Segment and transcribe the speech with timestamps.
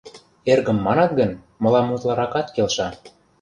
[0.51, 1.31] «Эргым» манат гын,
[1.63, 2.87] мылам утларакат келша...